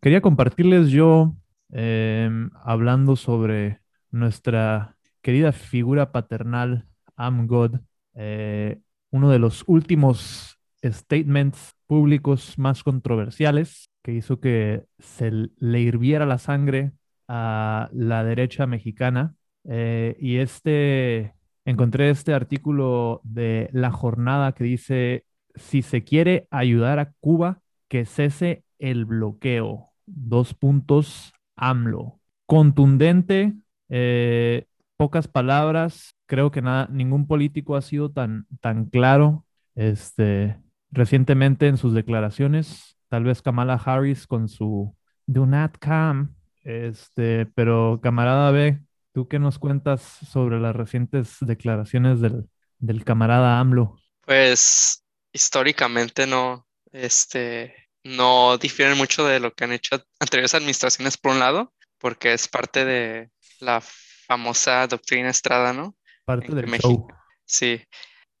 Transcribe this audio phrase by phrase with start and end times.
[0.00, 1.36] Quería compartirles yo,
[1.70, 7.80] em, hablando sobre nuestra querida figura paternal, Am God,
[8.14, 8.80] eh,
[9.10, 16.38] uno de los últimos statements públicos más controversiales que hizo que se le hirviera la
[16.38, 16.92] sangre
[17.28, 19.36] a la derecha mexicana.
[19.64, 26.98] Eh, y este, encontré este artículo de La Jornada que dice, si se quiere ayudar
[26.98, 29.90] a Cuba, que cese el bloqueo.
[30.06, 32.20] Dos puntos, AMLO.
[32.46, 33.54] Contundente,
[33.88, 36.14] eh, pocas palabras.
[36.26, 40.58] Creo que nada, ningún político ha sido tan, tan claro este,
[40.90, 42.96] recientemente en sus declaraciones.
[43.08, 44.94] Tal vez Kamala Harris con su
[45.26, 46.28] Do not come.
[46.64, 48.80] Este, pero camarada B,
[49.12, 53.96] ¿tú qué nos cuentas sobre las recientes declaraciones del, del camarada AMLO?
[54.22, 61.32] Pues históricamente no, este, no difieren mucho de lo que han hecho anteriores administraciones por
[61.32, 65.96] un lado, porque es parte de la famosa doctrina Estrada, ¿no?
[66.24, 67.08] Parte del México.
[67.44, 67.82] Sí.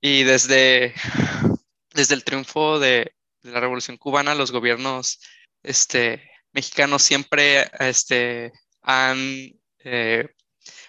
[0.00, 0.94] Y desde,
[1.94, 5.20] desde el triunfo de, la Revolución Cubana, los gobiernos
[5.62, 9.18] este, mexicanos siempre este, han,
[9.80, 10.28] eh,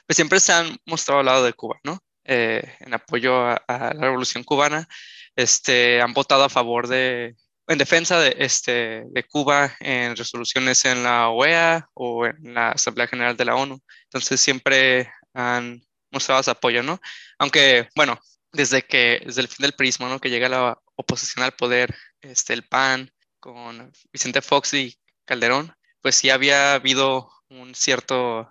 [0.05, 1.99] pues siempre se han mostrado al lado de Cuba, ¿no?
[2.25, 4.87] Eh, en apoyo a, a, la Revolución Cubana,
[5.35, 7.35] este, han votado a favor de,
[7.67, 13.07] en defensa de, este, de Cuba en resoluciones en la OEA o en la Asamblea
[13.07, 13.79] General de la ONU.
[14.05, 15.81] Entonces siempre han
[16.11, 16.99] mostrado su apoyo, ¿no?
[17.39, 18.19] Aunque, bueno,
[18.51, 20.19] desde que, desde el fin del prismo, ¿no?
[20.19, 26.15] Que llega la oposición al poder, este, el PAN con Vicente Fox y Calderón, pues
[26.15, 28.49] sí había habido un cierto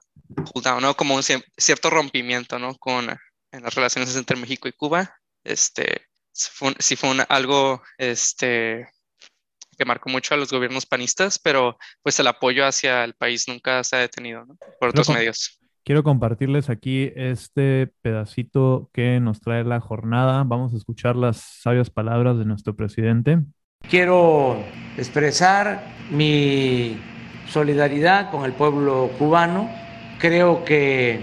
[0.81, 0.95] ¿no?
[0.95, 2.75] Como un cierto rompimiento, ¿no?
[2.77, 3.09] Con
[3.53, 5.15] en las relaciones entre México y Cuba.
[5.45, 8.89] Este, sí fue algo, este,
[9.77, 13.85] que marcó mucho a los gobiernos panistas, pero pues el apoyo hacia el país nunca
[13.85, 14.57] se ha detenido ¿no?
[14.81, 15.59] por otros medios.
[15.85, 20.45] Quiero compartirles aquí este pedacito que nos trae la jornada.
[20.47, 23.41] Vamos a escuchar las sabias palabras de nuestro presidente.
[23.91, 24.65] Quiero
[24.97, 27.01] expresar mi
[27.53, 29.69] solidaridad con el pueblo cubano.
[30.19, 31.21] Creo que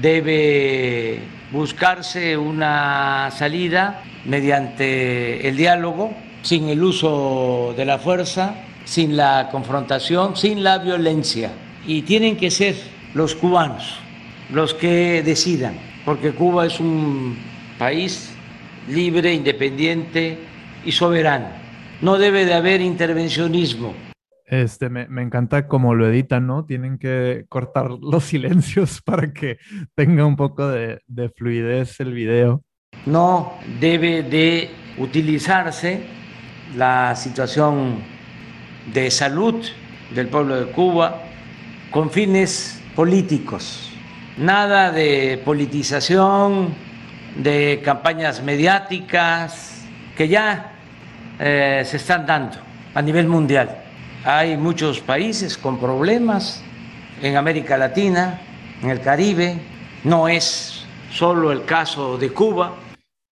[0.00, 1.20] debe
[1.50, 8.54] buscarse una salida mediante el diálogo sin el uso de la fuerza,
[8.84, 11.50] sin la confrontación, sin la violencia.
[11.86, 12.76] Y tienen que ser
[13.14, 13.98] los cubanos
[14.52, 17.38] los que decidan, porque Cuba es un
[17.78, 18.30] país
[18.88, 20.38] libre, independiente
[20.84, 21.48] y soberano.
[22.02, 24.11] No debe de haber intervencionismo.
[24.52, 26.66] Este, me, encanta cómo lo editan, ¿no?
[26.66, 29.56] Tienen que cortar los silencios para que
[29.94, 32.62] tenga un poco de, de fluidez el video.
[33.06, 34.68] No debe de
[34.98, 36.02] utilizarse
[36.76, 38.00] la situación
[38.92, 39.54] de salud
[40.14, 41.22] del pueblo de Cuba
[41.90, 43.90] con fines políticos.
[44.36, 46.74] Nada de politización,
[47.36, 49.82] de campañas mediáticas
[50.14, 50.74] que ya
[51.38, 52.58] eh, se están dando
[52.92, 53.91] a nivel mundial.
[54.24, 56.62] Hay muchos países con problemas
[57.22, 58.40] en América Latina,
[58.80, 59.60] en el Caribe.
[60.04, 62.76] No es solo el caso de Cuba.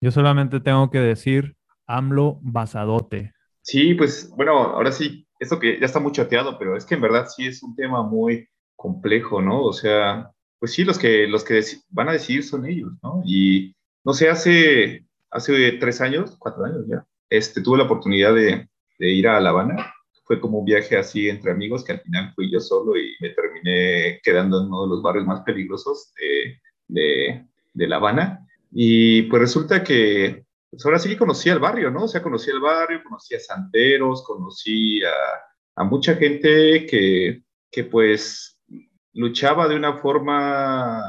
[0.00, 1.54] Yo solamente tengo que decir
[1.86, 3.32] AMLO basadote.
[3.62, 7.02] Sí, pues bueno, ahora sí, esto que ya está muy chateado, pero es que en
[7.02, 9.62] verdad sí es un tema muy complejo, ¿no?
[9.62, 13.22] O sea, pues sí, los que, los que van a decidir son ellos, ¿no?
[13.24, 18.68] Y no sé, hace, hace tres años, cuatro años ya, este, tuve la oportunidad de,
[18.98, 19.94] de ir a La Habana.
[20.30, 23.30] Fue como un viaje así entre amigos que al final fui yo solo y me
[23.30, 28.46] terminé quedando en uno de los barrios más peligrosos de, de, de La Habana.
[28.70, 32.04] Y pues resulta que pues ahora sí que conocí al barrio, ¿no?
[32.04, 35.10] O sea, conocí al barrio, conocí a santeros, conocí a,
[35.74, 37.42] a mucha gente que,
[37.72, 38.56] que, pues
[39.12, 41.02] luchaba de una forma,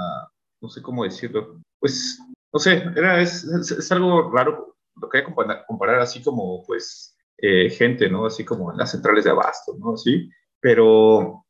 [0.61, 2.19] no sé cómo decirlo, pues,
[2.51, 7.69] no sé, era, es, es, algo raro, lo que comparar, comparar así como, pues, eh,
[7.69, 8.25] gente, ¿no?
[8.25, 9.97] Así como en las centrales de abasto, ¿no?
[9.97, 10.29] Sí,
[10.59, 11.45] pero,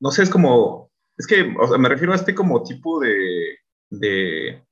[0.00, 3.58] no sé, es como, es que, o sea, me refiero a este como tipo de,
[3.90, 4.62] de,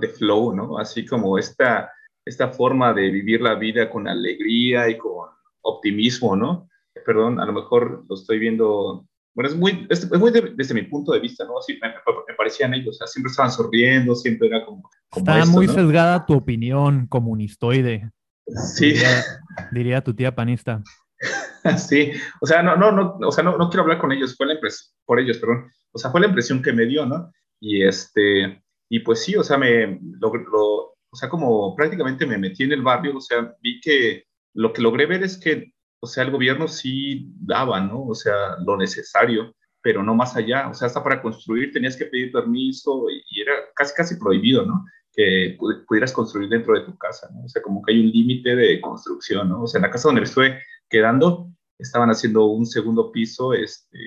[0.00, 0.78] de flow, ¿no?
[0.78, 1.90] Así como esta
[2.24, 5.28] esta forma de vivir la vida con alegría y con
[5.62, 6.68] optimismo, ¿no?
[7.04, 11.12] Perdón, a lo mejor lo estoy viendo, bueno, es muy, es, muy desde mi punto
[11.12, 11.58] de vista, ¿no?
[11.58, 14.88] Así me, me, parecían ellos, o sea, siempre estaban sonriendo, siempre era como...
[15.10, 15.72] como Está muy ¿no?
[15.74, 18.10] sesgada tu opinión comunistoide.
[18.46, 18.92] Sí.
[18.92, 19.24] Diría,
[19.72, 20.82] diría tu tía panista.
[21.78, 24.46] sí, o sea, no, no, no, o sea, no, no quiero hablar con ellos, fue
[24.46, 27.32] la impresión, por ellos, perdón, o sea, fue la impresión que me dio, ¿no?
[27.60, 32.64] Y este, y pues sí, o sea, me, lo, o sea, como prácticamente me metí
[32.64, 34.24] en el barrio, o sea, vi que
[34.54, 38.04] lo que logré ver es que, o sea, el gobierno sí daba, ¿no?
[38.06, 42.06] O sea, lo necesario, pero no más allá, o sea, hasta para construir tenías que
[42.06, 44.84] pedir permiso y, era casi, casi prohibido, ¿no?
[45.16, 45.56] Que
[45.86, 47.44] pudieras construir dentro de tu casa, ¿no?
[47.44, 49.62] O sea, como que hay un límite de construcción, ¿no?
[49.62, 53.98] O sea, en la casa donde estuve quedando, estaban haciendo un segundo piso, este,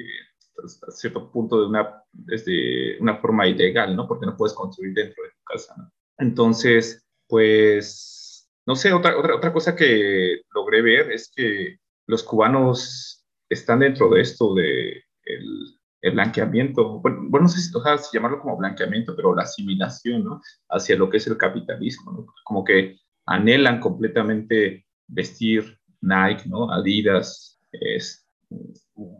[0.87, 4.07] a cierto punto de una, desde una forma ilegal, ¿no?
[4.07, 5.91] Porque no puedes construir dentro de tu casa, ¿no?
[6.17, 11.77] Entonces, pues, no sé, otra, otra, otra cosa que logré ver es que
[12.07, 15.76] los cubanos están dentro de esto de el,
[16.07, 17.71] el blanqueamiento, bueno, no sé si,
[18.13, 20.41] llamarlo como blanqueamiento, pero la asimilación, ¿no?
[20.69, 22.25] Hacia lo que es el capitalismo, ¿no?
[22.43, 26.71] Como que anhelan completamente vestir Nike, ¿no?
[26.71, 28.25] Adidas, es,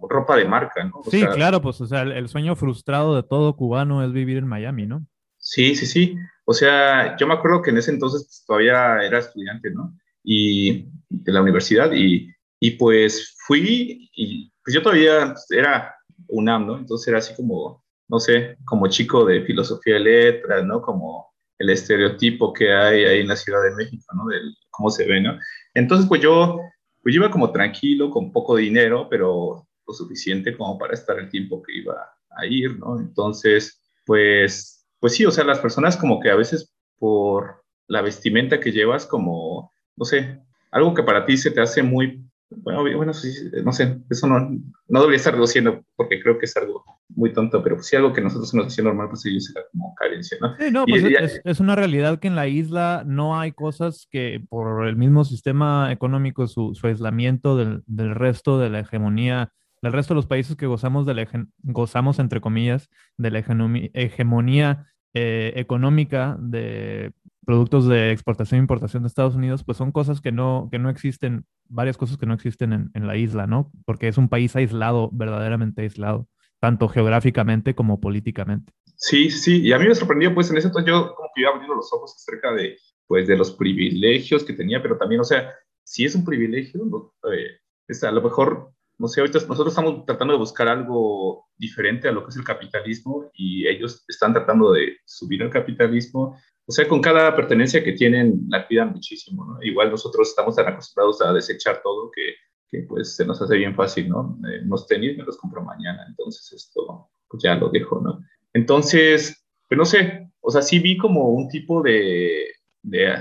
[0.09, 1.01] ropa de marca, ¿no?
[1.11, 4.85] sí, claro, pues, o sea, el, sueño frustrado de todo cubano es vivir en Miami,
[4.85, 5.05] ¿no?
[5.37, 6.15] Sí, sí, sí.
[6.45, 9.93] O sea, yo me acuerdo que en ese entonces pues, todavía era estudiante, ¿no?
[10.23, 15.96] Y de la universidad y, y pues fui y pues yo todavía era
[16.29, 16.77] UNAM, ¿no?
[16.77, 20.81] Entonces era así como, no sé, como chico de filosofía de letras, ¿no?
[20.81, 24.27] Como el estereotipo que hay ahí en la Ciudad de México, ¿no?
[24.27, 24.37] De
[24.69, 25.37] cómo se ve, ¿no?
[25.73, 26.59] Entonces, pues yo,
[27.01, 31.61] pues iba como tranquilo, con poco dinero, pero lo suficiente como para estar el tiempo
[31.61, 31.95] que iba
[32.29, 32.99] a ir, ¿no?
[32.99, 38.59] Entonces, pues, pues sí, o sea, las personas como que a veces por la vestimenta
[38.59, 40.41] que llevas, como, no sé,
[40.71, 43.11] algo que para ti se te hace muy bueno, bueno,
[43.63, 44.49] no sé, eso no,
[44.87, 48.21] no debería estar reduciendo porque creo que es algo muy tonto, pero si algo que
[48.21, 49.23] nosotros nos hacía normal, pues
[49.71, 50.55] como carencia, ¿no?
[50.57, 54.41] Sí, no, pues es, es, una realidad que en la isla no hay cosas que
[54.49, 59.51] por el mismo sistema económico, su, su aislamiento del, del, resto de la hegemonía,
[59.81, 61.27] del resto de los países que gozamos, de la,
[61.63, 67.11] gozamos entre comillas, de la hegemonía eh, económica de
[67.47, 70.89] productos de exportación e importación de Estados Unidos, pues son cosas que no, que no
[70.89, 73.71] existen, varias cosas que no existen en, en la isla, ¿no?
[73.85, 76.27] Porque es un país aislado, verdaderamente aislado,
[76.59, 78.73] tanto geográficamente como políticamente.
[78.97, 81.51] Sí, sí, y a mí me sorprendió, pues en ese entonces yo como que iba
[81.51, 82.77] abriendo los ojos acerca de,
[83.07, 85.53] pues, de los privilegios que tenía, pero también, o sea,
[85.85, 90.33] si es un privilegio, eh, es a lo mejor no sé, ahorita nosotros estamos tratando
[90.33, 94.97] de buscar algo diferente a lo que es el capitalismo y ellos están tratando de
[95.05, 96.39] subir al capitalismo.
[96.67, 99.63] O sea, con cada pertenencia que tienen la cuidan muchísimo, ¿no?
[99.63, 102.35] Igual nosotros estamos tan acostumbrados a desechar todo que,
[102.69, 104.37] que pues se nos hace bien fácil, ¿no?
[104.49, 108.21] Eh, unos tenis me los compro mañana, entonces esto pues ya lo dejo, ¿no?
[108.53, 112.47] Entonces, pues no sé, o sea, sí vi como un tipo de,
[112.81, 113.15] de,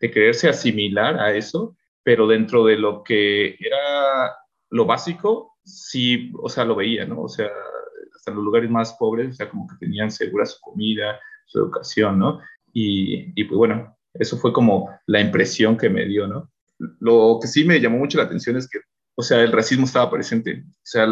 [0.00, 4.36] de quererse asimilar a eso, pero dentro de lo que era
[4.70, 7.22] lo básico, sí, o sea, lo veía, ¿no?
[7.22, 7.50] O sea,
[8.14, 12.18] hasta los lugares más pobres, o sea, como que tenían segura su comida, su educación,
[12.18, 12.40] ¿no?
[12.72, 16.50] Y, y pues bueno, eso fue como la impresión que me dio, ¿no?
[17.00, 18.80] Lo que sí me llamó mucho la atención es que,
[19.14, 21.06] o sea, el racismo estaba presente, o sea,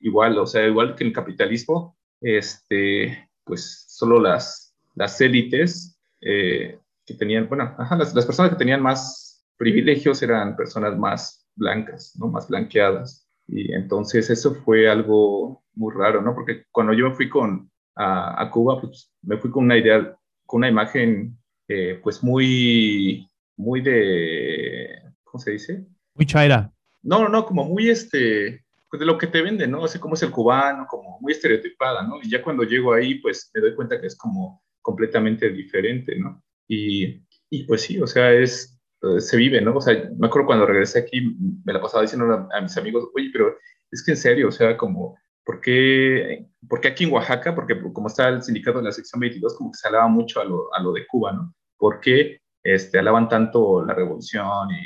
[0.00, 7.14] igual, o sea, igual que el capitalismo, este, pues solo las, las élites eh, que
[7.14, 12.28] tenían, bueno, ajá, las, las personas que tenían más privilegios eran personas más blancas, ¿no?
[12.28, 13.28] Más blanqueadas.
[13.46, 16.34] Y entonces eso fue algo muy raro, ¿no?
[16.34, 20.16] Porque cuando yo fui con, a, Cuba, pues me fui con una idea,
[20.54, 25.84] con una imagen, eh, pues muy, muy de, ¿cómo se dice?
[26.14, 26.72] Muy chaira.
[27.02, 29.84] No, no, como muy este, pues de lo que te venden, ¿no?
[29.84, 32.22] Así como es el cubano, como muy estereotipada, ¿no?
[32.22, 36.40] Y ya cuando llego ahí, pues me doy cuenta que es como completamente diferente, ¿no?
[36.68, 37.20] Y,
[37.50, 39.74] y pues sí, o sea, es, eh, se vive, ¿no?
[39.74, 43.28] O sea, me acuerdo cuando regresé aquí, me la pasaba diciendo a, mis amigos, oye,
[43.32, 43.56] pero
[43.90, 47.54] es que en serio, o sea, como, ¿por qué, ¿por aquí en Oaxaca?
[47.54, 50.44] Porque como está el sindicato en la sección 22, como que se alaba mucho a
[50.44, 51.54] lo, a lo de Cuba, ¿no?
[51.76, 54.84] ¿Por qué este, alaban tanto la revolución y,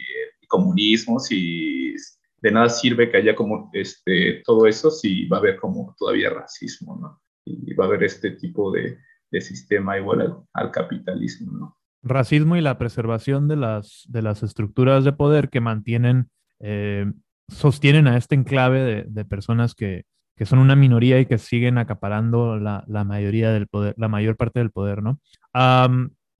[0.50, 1.94] comunismo si
[2.40, 6.30] de nada sirve que haya como este, todo eso si va a haber como todavía
[6.30, 7.20] racismo, ¿no?
[7.44, 8.96] Y va a haber este tipo de,
[9.30, 11.78] de sistema igual al, al capitalismo, ¿no?
[12.02, 17.06] racismo y la preservación de las, de las estructuras de poder que mantienen, eh,
[17.48, 20.04] sostienen a este enclave de, personas que,
[20.46, 24.70] son una minoría y que siguen acaparando la, mayoría del poder, la mayor parte del
[24.70, 25.20] poder, ¿no?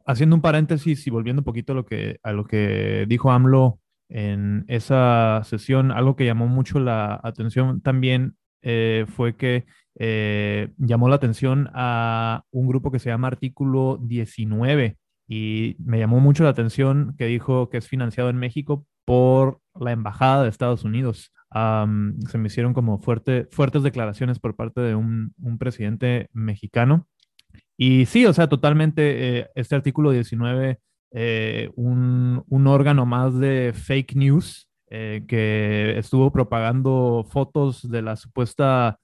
[0.06, 3.78] haciendo un paréntesis y volviendo un poquito a lo que, a lo que dijo AMLO
[4.08, 9.66] en esa sesión, algo que llamó mucho la atención también eh, fue que
[9.98, 14.96] eh, llamó la atención a un grupo que se llama Artículo 19,
[15.28, 19.92] y me llamó mucho la atención que dijo que es financiado en México por la
[19.92, 21.32] Embajada de Estados Unidos.
[21.52, 27.08] Se me hicieron como fuerte, fuertes declaraciones por parte de un, presidente mexicano.
[27.76, 30.80] Y sí, o sea, totalmente eh, este artículo 19,
[31.12, 38.20] eh, un, un, órgano más de fake news eh, que estuvo propagando fotos de las
[38.20, 38.98] supuesta,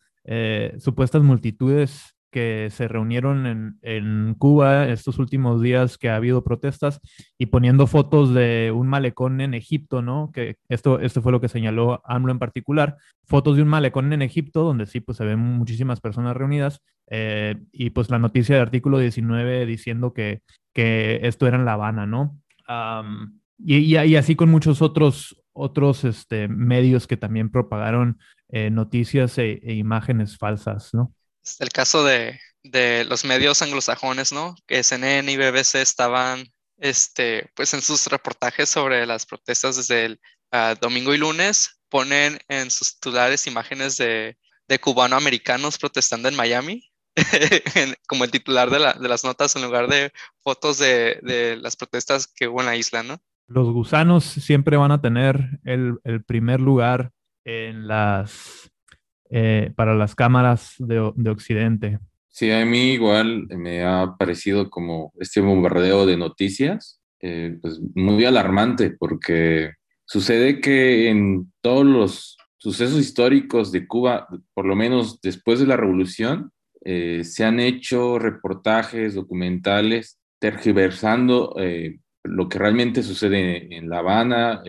[0.78, 7.00] supuestas multitudes que se reunieron en, en, Cuba estos últimos días que ha habido protestas
[7.38, 10.32] y poniendo fotos de un malecón en Egipto, ¿no?
[10.32, 14.20] Que esto, esto fue lo que señaló AMLO en particular, fotos de un malecón en
[14.20, 18.62] Egipto donde sí, pues se ven muchísimas personas reunidas eh, y pues la noticia del
[18.62, 22.36] artículo 19 diciendo que, que esto era en La Habana, ¿no?
[23.60, 29.60] Y, y, así con muchos otros, otros este, medios que también propagaron eh, noticias e,
[29.62, 31.12] e imágenes falsas, ¿no?
[31.58, 32.40] El caso de,
[33.06, 34.54] los medios anglosajones, ¿no?
[34.66, 36.46] Que CNN y BBC estaban,
[36.78, 40.20] este, pues en sus reportajes sobre las protestas desde el
[40.50, 44.36] ah, domingo y lunes, ponen en sus titulares imágenes de,
[44.66, 46.90] de cubano-americanos protestando en Miami,
[48.08, 52.48] como el titular de, las notas, en lugar de fotos de, de, las protestas que
[52.48, 53.20] hubo en la isla, ¿no?
[53.46, 57.12] Los gusanos siempre van a tener el, el primer lugar
[57.44, 58.72] en las
[59.36, 61.98] eh, para las cámaras de, de, Occidente.
[62.28, 68.24] Sí, a mí igual me ha parecido como este bombardeo de noticias, eh, pues muy
[68.24, 69.72] alarmante, porque
[70.04, 75.76] sucede que en todos los sucesos históricos de Cuba, por lo menos después de la
[75.76, 76.52] revolución,
[76.84, 81.56] eh, se han hecho reportajes, documentales, tergiversando
[82.22, 84.62] lo que realmente sucede en La Habana,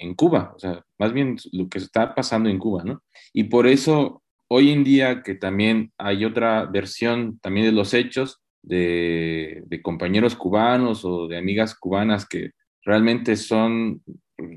[0.00, 3.02] en Cuba, o sea, más bien lo que está pasando en Cuba, ¿no?
[3.34, 8.40] Y por eso hoy en día que también hay otra versión también de los hechos
[8.62, 12.52] de, compañeros cubanos o de amigas cubanas que
[12.82, 14.02] realmente son,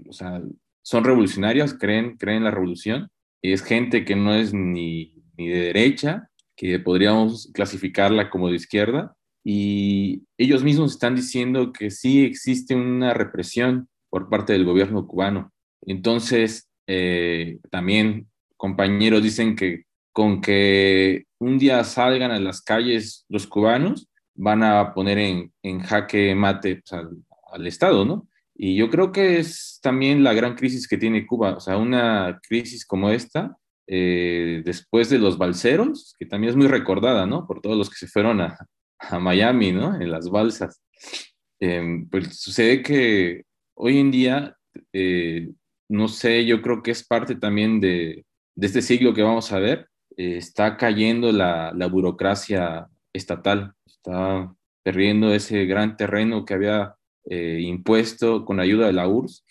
[0.09, 0.41] o sea,
[0.81, 3.09] son revolucionarias, creen, creen la revolución,
[3.41, 8.55] y es gente que no es ni, ni de derecha, que podríamos clasificarla como de
[8.55, 15.07] izquierda, y ellos mismos están diciendo que sí existe una represión por parte del gobierno
[15.07, 15.51] cubano.
[15.81, 18.27] Entonces, eh, también
[18.57, 24.93] compañeros dicen que con que un día salgan a las calles los cubanos, van a
[24.93, 27.01] poner en, en jaque mate pues,
[27.51, 28.27] al, Estado, ¿no?
[28.53, 32.39] Y yo creo que es también la gran crisis que tiene Cuba, o sea, una
[32.47, 37.47] crisis como esta, eh, después de los balseros, que también es muy recordada, ¿no?
[37.47, 38.59] Por todos los que se fueron a,
[38.99, 39.99] a Miami, ¿no?
[39.99, 40.83] En las balsas.
[41.59, 44.57] Em, pues sucede que hoy en día,
[44.91, 45.49] eh,
[45.89, 48.25] no sé, yo creo que es parte también de,
[48.59, 49.87] este siglo que vamos a ver,
[50.17, 54.53] eh, está cayendo la, burocracia estatal, está
[54.83, 59.45] perdiendo ese gran terreno que había eh, impuesto con ayuda de la URSS.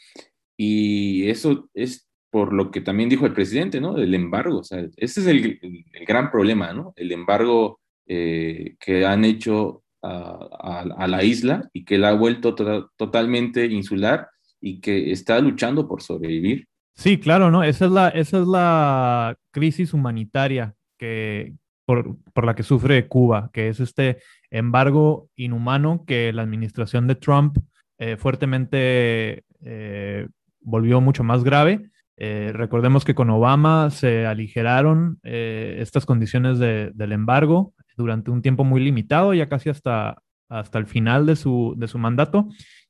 [0.56, 3.96] Y eso es por lo que también dijo el presidente, ¿no?
[3.96, 5.58] El embargo, o sea, ese es el,
[6.06, 6.92] gran problema, ¿no?
[6.96, 13.66] El embargo que han hecho a, la isla y que la ha vuelto tota, totalmente
[13.66, 14.28] insular
[14.60, 16.66] y que está luchando por sobrevivir.
[16.94, 17.64] Sí, claro, ¿no?
[17.64, 21.54] Esa es la, esa es la crisis humanitaria que,
[21.86, 24.18] por, por, la que sufre Cuba, que es este
[24.50, 27.56] embargo inhumano que la administración de Trump
[27.98, 30.28] eh, fuertemente eh,
[30.60, 31.88] volvió mucho más grave.
[32.16, 38.64] Eh, recordemos que con Obama se aligeraron estas condiciones de, del embargo durante un tiempo
[38.64, 42.48] muy limitado, ya casi hasta, hasta el final de su, de su mandato.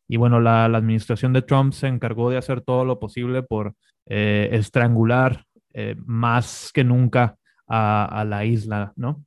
[0.08, 3.74] Y bueno, la, administración de Trump se encargó de hacer todo lo posible por
[4.06, 9.24] eh, estrangular eh, más que nunca a, la isla, ¿no?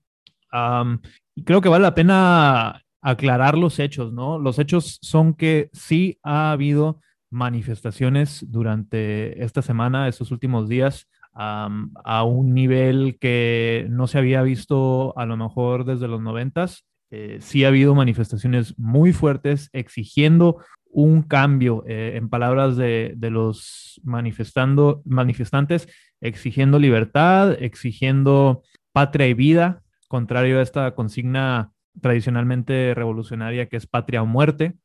[1.36, 4.40] y creo que vale la pena aclarar los hechos, ¿no?
[4.40, 12.24] Los hechos son que sí ha habido manifestaciones durante esta semana, estos últimos días, a
[12.24, 16.86] un nivel que no se había visto a lo mejor desde los noventas.
[17.12, 23.30] Eh, sí ha habido manifestaciones muy fuertes exigiendo un cambio, eh, en palabras de, de,
[23.30, 25.90] los manifestando, manifestantes,
[26.22, 28.64] exigiendo libertad, exigiendo
[28.94, 34.76] patria y vida, contrario a esta consigna tradicionalmente revolucionaria que es patria o muerte.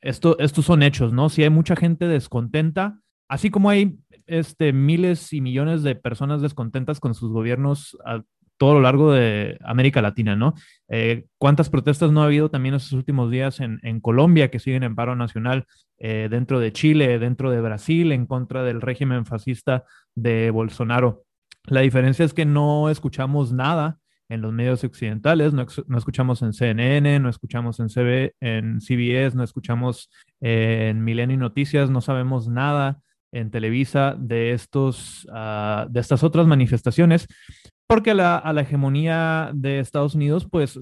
[0.00, 1.28] esto, estos son hechos, ¿no?
[1.28, 7.00] Si hay mucha gente descontenta, así como hay este, miles y millones de personas descontentas
[7.00, 8.22] con sus gobiernos a
[8.58, 10.54] todo lo largo de América Latina, ¿no?
[10.88, 14.96] Eh, ¿Cuántas protestas no ha habido también estos últimos días en, Colombia que siguen en
[14.96, 15.64] paro nacional,
[15.98, 21.22] eh, dentro de Chile, dentro de Brasil, en contra del régimen fascista de Bolsonaro?
[21.66, 25.64] La diferencia es que no escuchamos nada en los medios occidentales, no,
[25.96, 32.00] escuchamos en CNN, no escuchamos en, CB, en CBS, no escuchamos en Milenio Noticias, no
[32.00, 33.00] sabemos nada
[33.32, 37.26] en Televisa de, estos, ah, de estas otras manifestaciones,
[37.86, 40.78] porque a la hegemonía de Estados Unidos, pues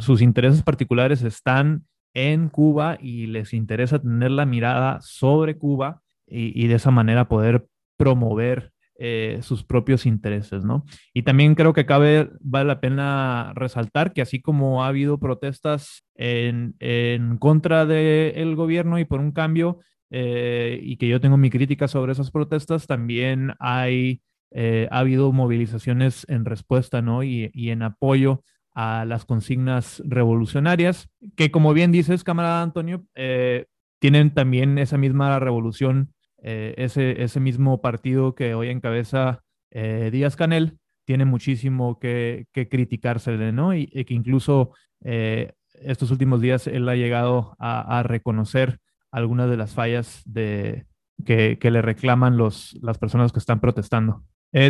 [0.00, 6.66] sus intereses particulares están en Cuba y les interesa tener la mirada sobre Cuba y,
[6.66, 7.66] de esa manera poder
[7.98, 10.86] promover eh, sus propios intereses, ¿no?
[11.12, 16.04] Y también creo que cabe, vale la pena resaltar que así como ha habido protestas
[16.14, 21.50] en, en contra del gobierno y por un cambio, eh, y que yo tengo mi
[21.50, 24.20] crítica sobre esas protestas, también hay,
[24.52, 27.22] eh, ha habido movilizaciones en respuesta, ¿no?
[27.22, 28.42] Y, y en apoyo
[28.76, 33.64] a las consignas revolucionarias, que como bien dices, camarada Antonio, eh,
[34.00, 40.36] tienen también esa misma revolución, eh, ese, ese mismo partido que hoy encabeza eh, Díaz
[40.36, 43.74] Canel, tiene muchísimo que, que criticársele, ¿no?
[43.74, 48.80] Y, que incluso estos últimos días él ha llegado a, reconocer
[49.16, 50.86] algunas de las fallas de,
[51.24, 54.22] que, que, le reclaman los, las personas que están protestando.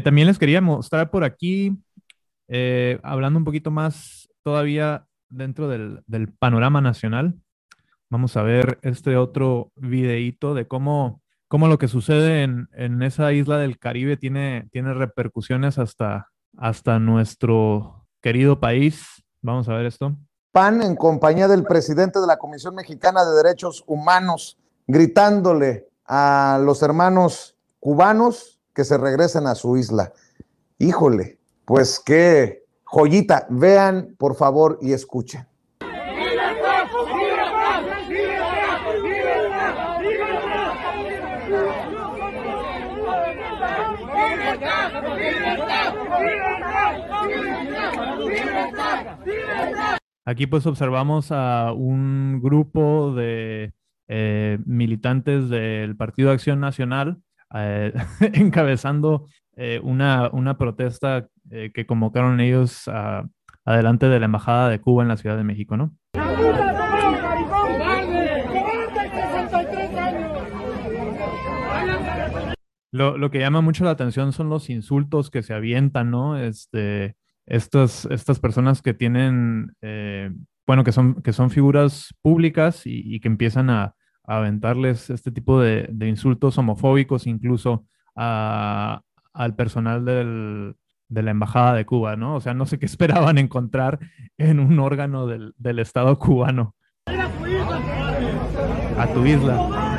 [0.04, 1.76] también les quería mostrar por aquí
[2.48, 6.02] eh, hablando un poquito más todavía dentro del,
[6.38, 7.34] panorama nacional,
[8.08, 13.58] vamos a ver este otro videíto de cómo, cómo lo que sucede en, esa isla
[13.58, 19.24] del Caribe tiene, tiene repercusiones hasta, hasta nuestro querido país.
[19.42, 20.16] Vamos a ver esto.
[20.56, 26.82] PAN en compañía del presidente de la Comisión Mexicana de Derechos Humanos, gritándole a los
[26.82, 30.14] hermanos cubanos que se regresen a su isla.
[30.78, 33.46] Híjole, pues qué joyita.
[33.50, 35.46] Vean, por favor, y escuchen.
[50.28, 53.72] Aquí pues observamos a un grupo de
[54.08, 57.18] eh, militantes del Partido Acción Nacional
[57.54, 57.94] eh,
[58.34, 62.90] encabezando eh, una, una, protesta que convocaron ellos
[63.64, 65.96] adelante de la Embajada de Cuba en la Ciudad de México, ¿no?
[72.90, 76.36] Lo, lo, que llama mucho la atención son los insultos que se avientan, ¿no?
[76.36, 77.14] Este,
[77.46, 79.72] estas, estas personas que tienen,
[80.66, 83.94] bueno, que son, que son figuras públicas y, que empiezan a,
[84.26, 89.02] a, aventarles este tipo de, de insultos homofóbicos, incluso a,
[89.36, 92.34] al personal de la Embajada de Cuba, ¿no?
[92.36, 93.98] O sea, no sé qué esperaban encontrar
[94.38, 96.74] en un órgano del, Estado cubano.
[98.98, 99.96] A tu isla.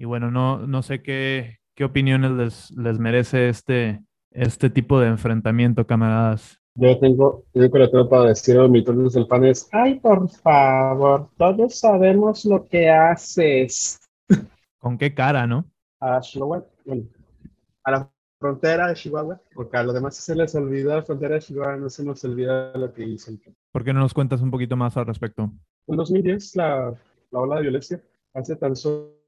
[0.00, 5.08] Y bueno, no, no sé qué, qué opiniones les, les merece este, este tipo de
[5.08, 6.58] enfrentamiento, camaradas.
[6.74, 10.00] Yo tengo, yo lo que tengo para decir a los militares del PAN es, ay,
[10.00, 14.00] por favor, todos sabemos lo que haces.
[14.78, 15.66] ¿Con qué cara, no?
[16.00, 17.02] A Chihuahua, bueno,
[17.84, 21.42] a la frontera de Chihuahua, porque a los demás se les olvidó la frontera de
[21.42, 23.32] Chihuahua, no se nos olvida lo que hizo.
[23.70, 25.52] ¿Por qué no nos cuentas un poquito más al respecto?
[25.86, 26.94] En 2010, la,
[27.32, 29.20] la ola de violencia, hace tan solo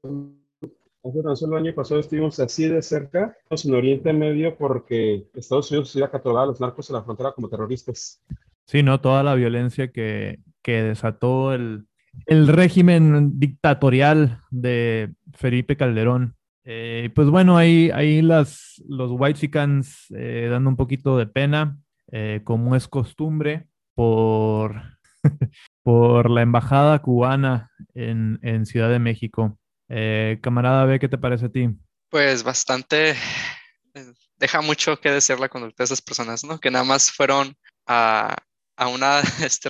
[1.03, 5.69] Hace tan solo el año pasado estuvimos así de cerca en Oriente Medio porque Estados
[5.69, 8.23] Unidos iba a catalogar a los narcos en la frontera como terroristas.
[8.67, 9.01] Sí, ¿no?
[9.01, 11.87] Toda la violencia que, que desató el,
[12.25, 16.35] el, régimen dictatorial de Felipe Calderón.
[16.63, 21.77] Eh, pues bueno, ahí, ahí las, los White Chickens eh, dando un poquito de pena,
[22.13, 24.81] eh, como es costumbre, por,
[25.83, 29.59] por la embajada cubana en, en Ciudad de México.
[29.95, 31.69] Eh, camarada B, ¿qué te parece a ti?
[32.09, 36.59] Pues bastante, eh, deja mucho que decir la conducta de esas personas, ¿no?
[36.59, 38.35] Que nada más fueron a,
[38.75, 39.69] a una este,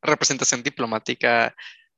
[0.00, 1.56] representación diplomática,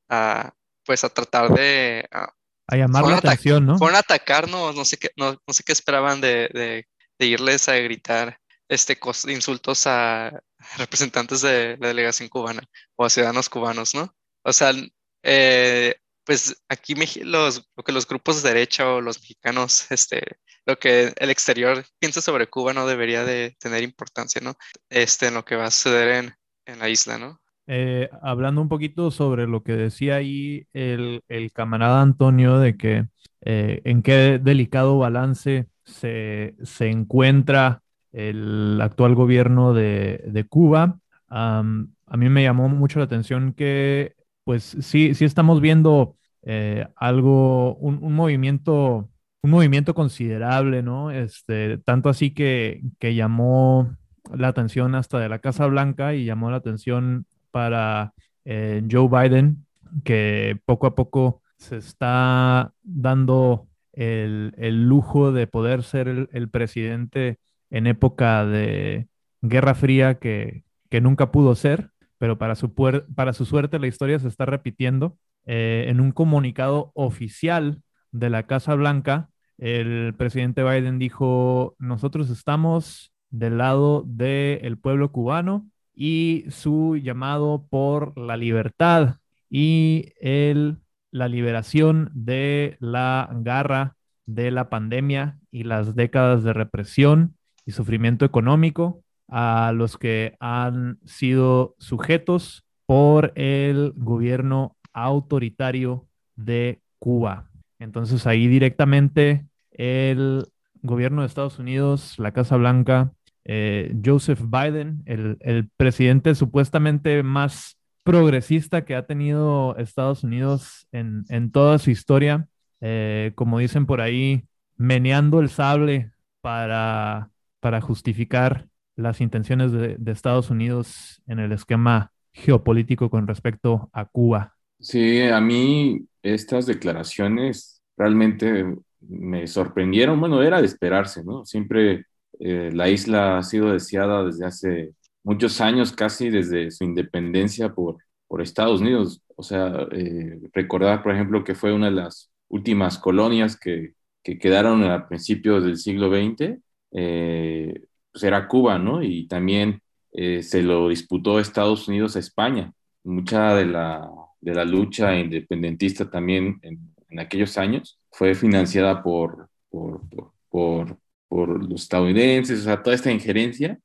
[0.09, 0.53] a,
[0.83, 2.09] pues a tratar de...
[2.11, 3.77] A, llamar la atención, ¿no?
[3.77, 6.87] Fueron a atacarnos, no sé qué, no, no sé qué esperaban de, de,
[7.19, 10.41] de, irles a gritar este, insultos a
[10.77, 12.63] representantes de la delegación cubana
[12.95, 14.15] o a ciudadanos cubanos, ¿no?
[14.43, 14.73] O sea,
[15.21, 20.23] eh, pues aquí los, lo que los grupos de derecha o los mexicanos, este,
[20.65, 24.55] lo que el exterior piensa sobre Cuba no debería de tener importancia, ¿no?
[24.89, 26.33] Este, en lo que va a suceder en,
[26.65, 27.39] en la isla, ¿no?
[27.67, 33.07] Eh, hablando un poquito sobre lo que decía ahí el, el camarada Antonio de que
[33.41, 40.99] eh, en qué delicado balance se, se, encuentra el actual gobierno de, de Cuba.
[41.29, 44.14] a mí me llamó mucho la atención que
[44.45, 49.09] pues sí, sí estamos viendo eh, algo, un, movimiento,
[49.41, 51.11] un movimiento considerable, ¿no?
[51.11, 53.97] Este, tanto así que, que llamó
[54.33, 58.13] la atención hasta de la Casa Blanca y llamó la atención para
[58.45, 59.65] eh, Joe Biden,
[60.03, 64.53] que poco a poco se está dando el,
[64.83, 69.07] lujo de poder ser el, presidente en época de
[69.41, 70.63] Guerra Fría que,
[71.01, 75.17] nunca pudo ser, pero para su, para su suerte la historia se está repitiendo.
[75.45, 83.13] Eh, en un comunicado oficial de la Casa Blanca, el presidente Biden dijo, nosotros estamos
[83.29, 89.17] del lado del pueblo cubano y su llamado por la libertad
[89.49, 90.77] y el,
[91.11, 98.25] la liberación de la garra de la pandemia y las décadas de represión y sufrimiento
[98.25, 107.49] económico a los que han sido sujetos por el gobierno autoritario de Cuba.
[107.79, 110.45] Entonces ahí directamente el
[110.81, 113.11] gobierno de Estados Unidos, la Casa Blanca,
[113.43, 121.79] eh, Joseph Biden, el, presidente supuestamente más progresista que ha tenido Estados Unidos en, toda
[121.79, 122.47] su historia,
[122.81, 124.45] eh, como dicen por ahí,
[124.77, 126.11] meneando el sable
[126.41, 133.89] para, para justificar las intenciones de, de Estados Unidos en el esquema geopolítico con respecto
[133.93, 134.55] a Cuba.
[134.79, 138.65] Sí, a mí estas declaraciones realmente
[138.99, 140.19] me sorprendieron.
[140.19, 141.45] Bueno, era de esperarse, ¿no?
[141.45, 142.05] Siempre
[142.39, 147.97] eh, la isla ha sido deseada desde hace muchos años, casi desde su independencia por,
[148.27, 149.21] por Estados Unidos.
[149.35, 154.37] O sea, eh, recordar, por ejemplo, que fue una de las últimas colonias que, que
[154.37, 156.59] quedaron a principios del siglo XX,
[156.91, 157.81] eh,
[158.15, 159.03] pues era Cuba, ¿no?
[159.03, 159.81] Y también
[160.13, 162.71] se lo disputó Estados Unidos a España.
[163.03, 166.79] Mucha de la, de la lucha independentista también en,
[167.19, 170.01] aquellos años fue financiada por, por,
[170.49, 170.97] por,
[171.27, 173.79] por, los estadounidenses, o sea, toda esta injerencia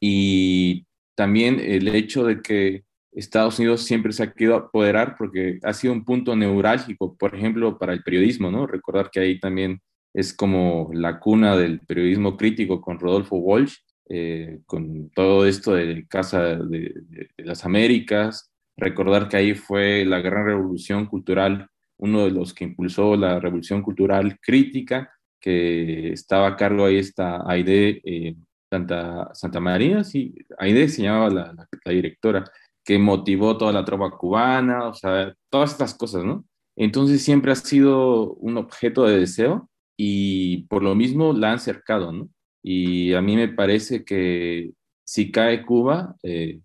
[0.00, 5.72] y también el hecho de que Estados Unidos siempre se ha querido apoderar porque ha
[5.72, 8.66] sido un punto neurálgico, por ejemplo, para el periodismo, ¿no?
[8.66, 9.80] Recordar que ahí también
[10.18, 13.76] es como la cuna del periodismo crítico con Rodolfo Walsh,
[14.08, 20.18] eh, con todo esto de Casa de, de, las Américas, recordar que ahí fue la
[20.20, 25.08] gran revolución cultural uno de los que impulsó la revolución cultural crítica,
[25.40, 28.34] que estaba a cargo ahí está Aide eh,
[28.68, 32.44] Santa, Santa María, sí, Aide se llamaba la, la, directora,
[32.84, 36.44] que motivó toda la tropa cubana, o sea, todas estas cosas, ¿no?
[36.76, 39.68] Entonces siempre ha sido un objeto de deseo
[40.00, 42.30] y por lo mismo la han cercado, ¿no?
[42.62, 44.70] Y a mí me parece que
[45.04, 46.60] si cae Cuba, eh,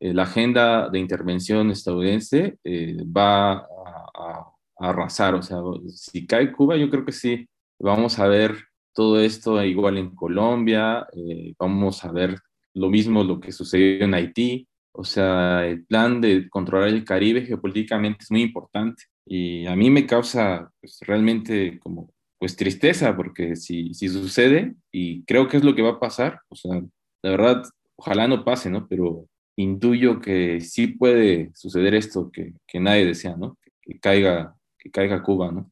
[0.00, 5.34] la agenda de intervención estadounidense eh, va a, arrasar.
[5.34, 7.48] O sea, si cae Cuba, yo creo que sí,
[7.78, 8.56] vamos a ver
[8.92, 12.38] todo esto igual en Colombia, eh, vamos a ver
[12.74, 14.68] lo mismo lo que sucedió en Haití.
[14.92, 19.90] O sea, el plan de controlar el Caribe geopolíticamente es muy importante y a mí
[19.90, 25.64] me causa pues, realmente como pues tristeza porque si, si sucede y creo que es
[25.64, 26.82] lo que va a pasar, o sea,
[27.22, 27.62] la verdad,
[27.96, 28.86] ojalá no pase, ¿no?
[28.86, 33.56] Pero intuyo que sí puede suceder esto que, que nadie desea, ¿no?
[33.84, 35.70] que caiga, que caiga Cuba, ¿no?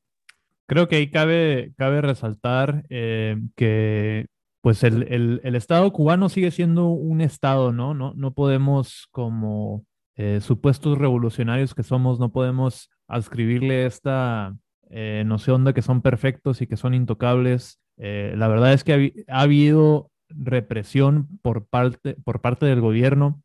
[0.66, 4.26] Creo que ahí cabe, cabe resaltar eh, que
[4.60, 7.94] pues el, Estado cubano sigue siendo un Estado, ¿no?
[7.94, 9.84] No, no podemos, como
[10.14, 14.56] eh, supuestos revolucionarios que somos, no podemos adscribirle esta
[14.90, 17.80] eh, noción de que son perfectos y que son intocables.
[17.96, 23.42] la verdad es que ha, habido represión por parte, por parte del gobierno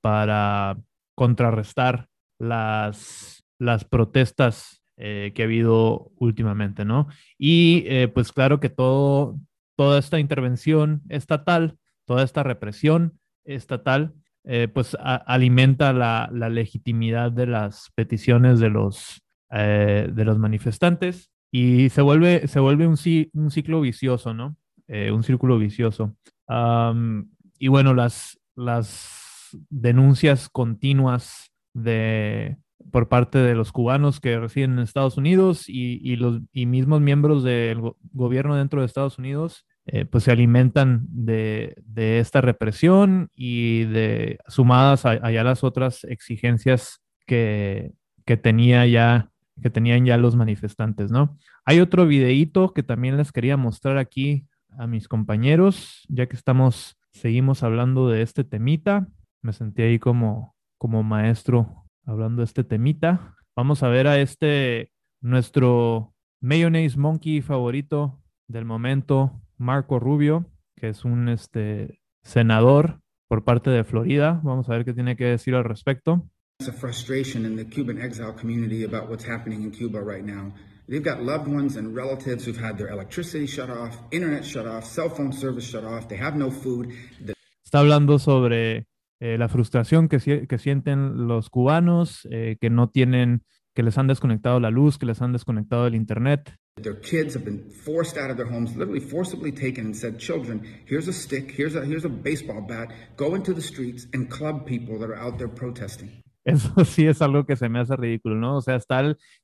[0.00, 0.78] para
[1.14, 7.06] contrarrestar las las protestas eh, que ha habido últimamente, ¿no?
[7.38, 9.38] Y eh, pues claro que todo,
[9.76, 11.76] toda esta intervención estatal,
[12.06, 14.14] toda esta represión estatal,
[14.52, 22.02] eh, pues alimenta la, legitimidad de las peticiones de los, de los manifestantes y se
[22.02, 24.56] vuelve, se vuelve un, ciclo vicioso, ¿no?
[24.88, 26.16] un círculo vicioso.
[27.58, 32.56] y bueno, las, las denuncias continuas de,
[32.90, 37.80] por parte de los cubanos que residen en Estados Unidos y, los mismos miembros del
[38.12, 45.04] gobierno dentro de Estados Unidos, eh, pues se alimentan de, esta represión y de sumadas
[45.04, 47.94] a, las otras exigencias que,
[48.40, 51.36] tenía ya que tenían ya los manifestantes, ¿no?
[51.64, 54.46] Hay otro videíto que también les quería mostrar aquí
[54.78, 59.08] a mis compañeros, ya que estamos, seguimos hablando de este temita.
[59.42, 63.34] Me sentí ahí como, como maestro hablando de este temita.
[63.56, 71.04] Vamos a ver a este, nuestro mayonnaise monkey favorito del momento, Marco Rubio, que es
[71.04, 74.40] un este, senador por parte de Florida.
[74.42, 76.26] Vamos a ver qué tiene que decir al respecto.
[76.68, 80.52] of frustration in the Cuban exile community about what's happening in Cuba right now.
[80.88, 84.84] They've got loved ones and relatives who've had their electricity shut off, internet shut off,
[84.84, 86.88] cell phone service shut off, they have no food.
[87.64, 88.86] Está hablando sobre
[89.20, 93.42] eh, la frustración que, que, sienten los cubanos, eh, que no tienen,
[93.74, 96.56] que les han desconectado la luz, que les han desconectado el internet.
[96.82, 100.66] Their kids have been forced out of their homes, literally forcibly taken and said, children,
[100.86, 104.66] here's a stick, here's a, here's a baseball bat, go into the streets and club
[104.66, 106.22] people that are out there protesting.
[106.44, 108.56] Eso sí es algo que se me hace ridículo, ¿no?
[108.56, 109.00] O sea, está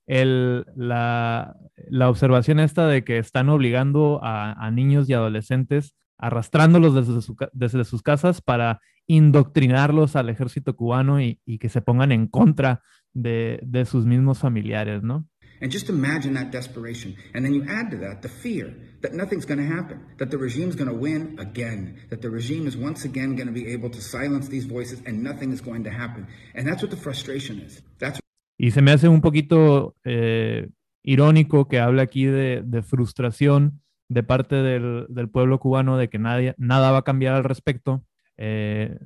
[0.07, 1.57] el, la,
[1.88, 7.37] la, observación esta de que están obligando a, a niños y adolescentes, arrastrándolos desde, su,
[7.53, 12.83] desde, sus casas para indoctrinarlos al ejército cubano y, y que se pongan en contra
[13.12, 15.27] de, de sus mismos familiares, ¿no?
[15.61, 17.16] And just imagine that desperation.
[17.35, 20.38] And then you add to that the fear that nothing's going to happen, that the
[20.38, 23.90] regime's going to win again, that the regime is once again going to be able
[23.90, 26.27] to silence these voices and nothing is going to happen.
[26.55, 27.83] And that's what the frustration is.
[27.99, 28.21] That's
[28.59, 30.71] y se me hace un poquito eh,
[31.03, 36.90] irónico que hable aquí de, frustración de parte del, pueblo cubano de que nadie, nada
[36.90, 38.03] va a cambiar al respecto.
[38.38, 38.99] Eh,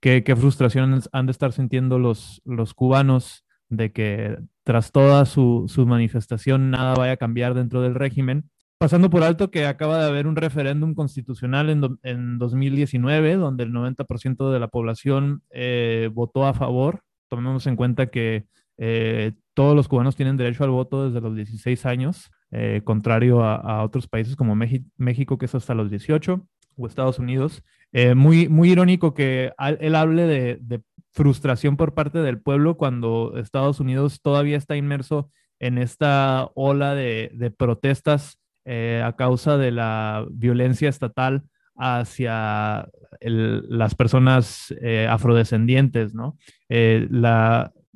[0.00, 5.66] ¿qué, ¿Qué frustración han de estar sintiendo los, los cubanos de que tras toda su,
[5.68, 8.50] su, manifestación nada vaya a cambiar dentro del régimen.
[8.78, 13.72] Pasando por alto que acaba de haber un referéndum constitucional en, en 2019, donde el
[13.72, 17.02] 90% de la población eh, votó a favor.
[17.28, 18.46] Tomemos en cuenta que
[18.76, 23.56] eh, todos los cubanos tienen derecho al voto desde los 16 años, eh, contrario a,
[23.56, 26.46] a, otros países como México, que es hasta los 18,
[26.76, 27.62] o Estados Unidos.
[27.96, 33.38] Eh, muy, muy irónico que él hable de, de, frustración por parte del pueblo cuando
[33.38, 35.30] Estados Unidos todavía está inmerso
[35.60, 41.44] en esta ola de, de protestas eh, a causa de la violencia estatal
[41.76, 42.88] hacia
[43.20, 46.36] las personas eh, afrodescendientes, ¿no?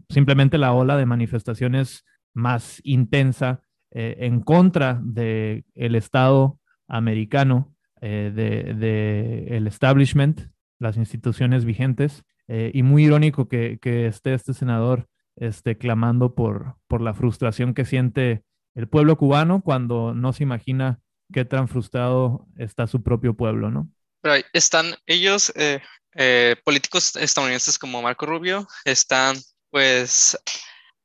[0.08, 9.46] Simplemente la ola de manifestaciones más intensa en contra del el Estado americano, del de,
[9.50, 10.40] el establishment,
[10.78, 15.06] las instituciones vigentes, eh, y muy irónico que, que, esté este senador
[15.36, 18.42] este, clamando por, por la frustración que siente
[18.74, 21.00] el pueblo cubano cuando no se imagina
[21.32, 23.90] qué tan frustrado está su propio pueblo, ¿no?
[24.22, 25.80] Pero están ellos, eh,
[26.14, 29.36] eh, políticos estadounidenses como Marco Rubio, están
[29.70, 30.38] pues,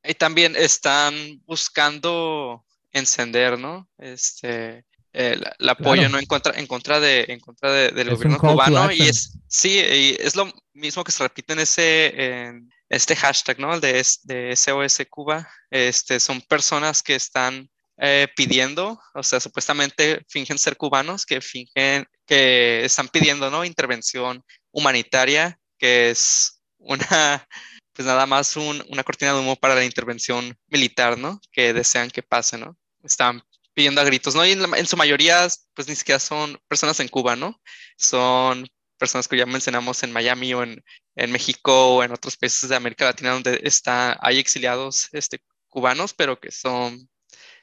[0.04, 1.14] y también están
[1.46, 3.90] buscando encender, ¿no?
[3.98, 6.10] Este, el, el apoyo claro.
[6.10, 9.38] no en contra en contra de en contra de, del es gobierno cubano y es
[9.48, 13.82] sí y es lo mismo que se repite en ese en este hashtag no el
[13.82, 20.58] de, de SOS Cuba este son personas que están eh, pidiendo o sea supuestamente fingen
[20.58, 27.48] ser cubanos que fingen que están pidiendo no intervención humanitaria que es una
[27.94, 32.10] pues nada más un, una cortina de humo para la intervención militar no que desean
[32.10, 34.46] que pase no están pidiendo a gritos, ¿no?
[34.46, 37.62] Y en, su mayoría, pues ni siquiera son personas en Cuba, ¿no?
[37.98, 40.84] Son personas que ya mencionamos en Miami o en,
[41.16, 46.14] en México o en otros países de América Latina donde está, hay exiliados este, cubanos,
[46.14, 47.10] pero que son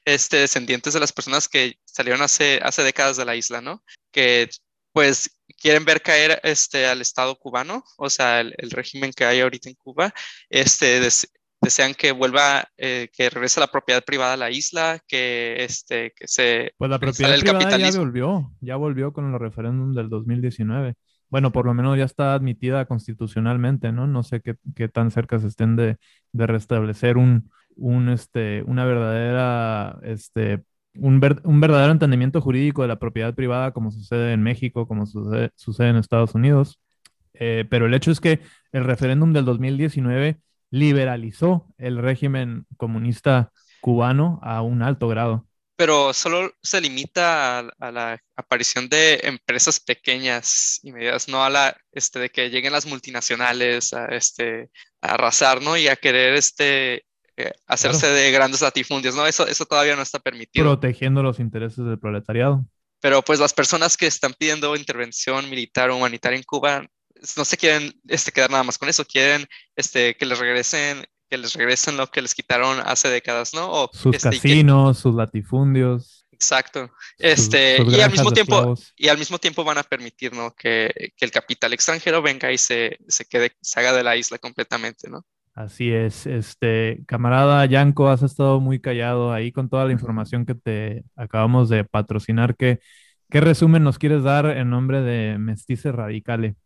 [0.05, 3.83] este, descendientes de las personas que salieron hace, hace décadas de la isla, ¿no?
[4.11, 4.51] Que
[4.93, 9.69] pues quieren ver caer este, al Estado cubano, o sea, el, régimen que hay ahorita
[9.69, 10.13] en Cuba,
[10.49, 11.07] este,
[11.61, 16.27] desean que vuelva, eh, que regrese la propiedad privada a la isla, que, este, que
[16.27, 16.73] se...
[16.79, 20.95] Pues la propiedad privada ya volvió, ya volvió con el referéndum del 2019.
[21.29, 24.07] Bueno, por lo menos ya está admitida constitucionalmente, ¿no?
[24.07, 25.97] No sé qué, qué tan cerca se estén de,
[26.33, 32.89] de restablecer un, un, este, una verdadera, este, un, ver, un, verdadero entendimiento jurídico de
[32.89, 36.81] la propiedad privada como sucede en México, como sucede, sucede en Estados Unidos.
[37.35, 38.41] Eh, pero el hecho es que
[38.73, 40.41] el referéndum del 2019
[40.71, 45.47] liberalizó el régimen comunista cubano a un alto grado.
[45.77, 51.49] Pero solo se limita a, a, la aparición de empresas pequeñas y medianas, no a
[51.49, 54.69] la este, de que lleguen las multinacionales a, este,
[55.01, 55.79] a arrasar, ¿no?
[55.79, 57.07] Y a querer este,
[57.37, 58.15] eh, hacerse claro.
[58.15, 59.27] de grandes latifundios, ¿no?
[59.27, 60.67] Eso, eso todavía no está permitido.
[60.67, 62.67] Protegiendo los intereses del proletariado.
[63.01, 66.87] Pero pues las personas que están pidiendo intervención militar o humanitaria en Cuba
[67.37, 71.39] no se quieren este, quedar nada más con eso, quieren este, que les regresen que
[71.39, 73.71] les regresen lo que les quitaron hace décadas, ¿no?
[73.71, 75.03] O, sus este, casinos, que...
[75.03, 76.27] sus latifundios.
[76.33, 76.91] Exacto.
[77.19, 80.53] Este, sus, sus y al mismo tiempo, y al mismo tiempo van a permitir, ¿no?
[80.55, 84.39] Que, que el capital extranjero venga y se, se quede, se haga de la isla
[84.39, 85.25] completamente, ¿no?
[85.55, 90.55] Así es, este camarada Yanko, has estado muy callado ahí con toda la información que
[90.55, 92.57] te acabamos de patrocinar.
[92.57, 92.81] ¿Qué,
[93.31, 96.57] qué resumen nos quieres dar en nombre de Mestice Radicale?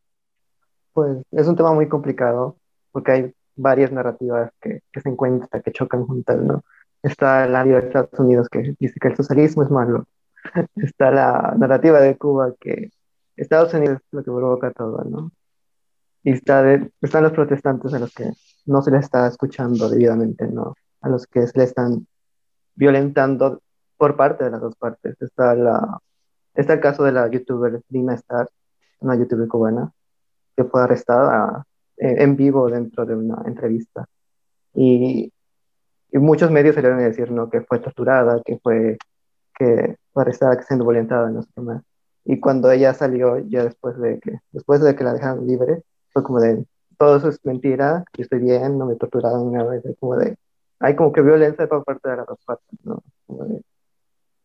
[0.94, 2.56] Pues es un tema muy complicado
[2.92, 6.62] porque hay varias narrativas que, se encuentran, que chocan juntas, ¿no?
[7.02, 10.06] Está la de Estados Unidos que dice que el socialismo es malo.
[10.76, 12.90] Está la narrativa de Cuba que
[13.36, 15.32] Estados Unidos es lo que provoca todo, ¿no?
[16.22, 18.30] Y está de, están los protestantes a los que
[18.66, 20.74] no se les está escuchando debidamente, ¿no?
[21.02, 22.06] A los que se le están
[22.74, 23.60] violentando
[23.96, 25.20] por parte de las dos partes.
[25.20, 26.00] Está,
[26.54, 28.48] está el caso de la youtuber Dina Star,
[29.00, 29.92] una youtuber cubana,
[30.56, 31.64] que fue arrestada
[31.96, 34.06] eh, en vivo dentro de una entrevista.
[34.74, 35.32] Y,
[36.12, 37.50] y muchos medios salieron a decir ¿no?
[37.50, 38.98] que fue torturada, que fue,
[39.56, 41.82] que fue arrestada, que siendo violentada, no sé más.
[42.24, 46.22] Y cuando ella salió, ya después de que, después de que la dejaron libre, fue
[46.22, 46.64] como de,
[46.98, 50.36] todo eso es mentira, yo estoy bien, no me torturaron vez, como de,
[50.78, 53.02] hay como que violencia por parte de las dos partes, ¿no?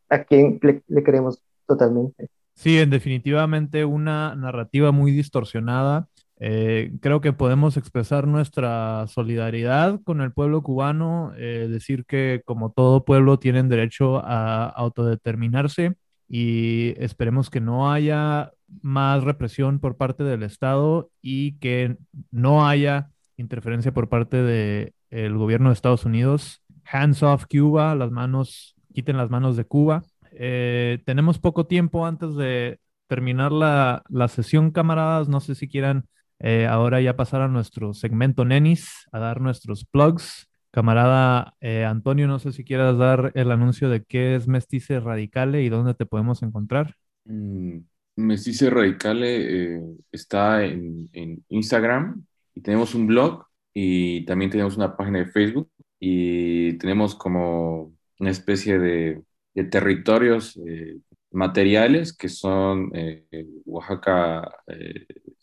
[0.09, 2.29] ¿A quién le, le queremos totalmente?
[2.59, 6.09] Sí, en definitivamente una narrativa muy distorsionada.
[6.41, 12.73] Eh, creo que podemos expresar nuestra solidaridad con el pueblo cubano, eh, decir que como
[12.73, 15.95] todo pueblo tienen derecho a autodeterminarse
[16.27, 21.95] y esperemos que no haya más represión por parte del Estado y que
[22.29, 26.61] no haya interferencia por parte del gobierno de Estados Unidos.
[26.91, 30.03] Hands off Cuba, las manos, quiten las manos de Cuba.
[30.33, 35.27] Eh, tenemos poco tiempo antes de terminar la, la sesión, camaradas.
[35.27, 36.05] No sé si quieran
[36.39, 40.47] eh, ahora ya pasar a nuestro segmento Nenis, a dar nuestros plugs.
[40.71, 45.63] Camarada eh, Antonio, no sé si quieras dar el anuncio de qué es Mestice Radicale
[45.63, 46.95] y dónde te podemos encontrar.
[47.25, 47.79] Mm,
[48.15, 51.09] Mestice Radicale está en,
[51.49, 57.93] Instagram y tenemos un blog y también tenemos una página de Facebook y tenemos como
[58.19, 59.23] una especie de,
[59.65, 60.97] territorios eh,
[61.31, 63.25] materiales que son eh,
[63.65, 64.49] Oaxaca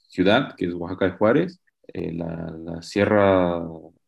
[0.09, 1.61] ciudad, que es Oaxaca de Juárez,
[1.95, 3.63] la, Sierra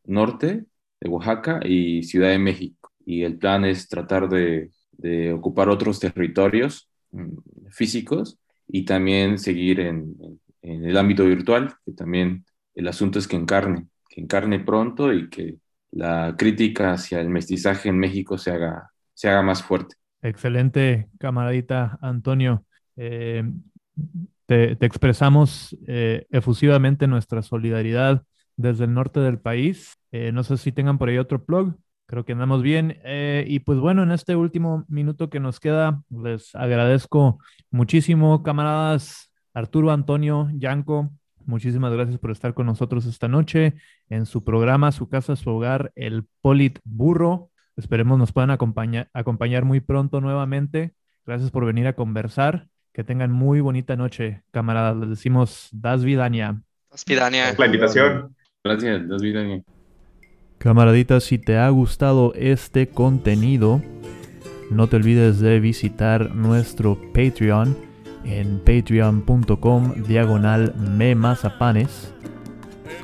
[0.05, 0.64] Norte,
[1.01, 2.92] de Oaxaca y Ciudad de México.
[3.05, 7.38] Y el plan es tratar de, de ocupar otros territorios mm,
[7.71, 10.14] físicos y también seguir en,
[10.62, 12.44] en, el ámbito virtual, que también
[12.75, 15.57] el asunto es que encarne, que encarne pronto y que
[15.90, 19.94] la crítica hacia el mestizaje en México se haga, se haga más fuerte.
[20.22, 22.64] Excelente, camaradita Antonio.
[22.96, 23.44] Eh,
[24.46, 28.24] te, expresamos eh, efusivamente nuestra solidaridad
[28.57, 29.96] desde el norte del país.
[30.11, 31.76] Eh, no sé si tengan por ahí otro plug.
[32.07, 32.98] Creo que andamos bien.
[33.46, 37.38] Y pues bueno, en este último minuto que nos queda, les agradezco
[37.70, 41.11] muchísimo, camaradas Arturo, Antonio, Yanko.
[41.44, 43.74] Muchísimas gracias por estar con nosotros esta noche
[44.09, 47.50] en su programa, su casa, su hogar, el Polit Burro.
[47.79, 50.95] Esperemos nos puedan acompañar, acompañar muy pronto nuevamente.
[51.25, 52.69] Gracias por venir a conversar.
[52.93, 54.97] Que tengan muy bonita noche, camaradas.
[54.97, 56.61] Les decimos Das Vidania.
[56.91, 57.55] Das Vidania.
[57.57, 58.35] La invitación.
[58.64, 59.62] Gracias, Das Vidania.
[60.59, 63.81] Camaradita, si te ha gustado este contenido,
[64.73, 67.79] no te olvides de visitar nuestro Patreon
[68.25, 72.12] en patreon.com diagonal memazapanes.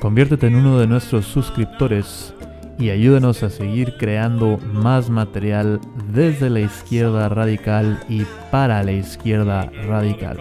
[0.01, 2.34] Conviértete en uno de nuestros suscriptores
[2.77, 5.79] y ayúdanos a seguir creando más material
[6.11, 10.37] desde la izquierda radical y para la izquierda radical.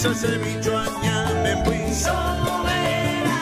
[0.00, 1.92] se michoaña, me voy.
[1.92, 3.34] Soberana,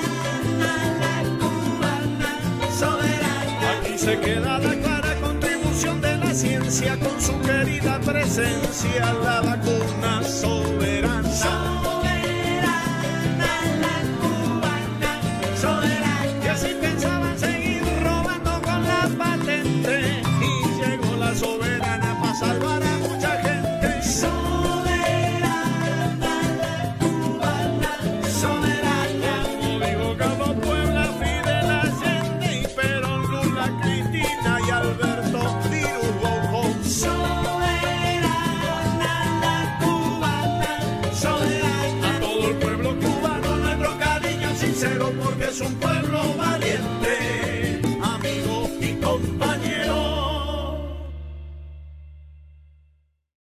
[0.99, 2.33] la cubana,
[2.77, 3.79] soberana.
[3.79, 10.23] Aquí se queda la clara contribución de la ciencia con su querida presencia, la vacuna
[10.25, 11.33] soberana.
[11.33, 11.98] soberana.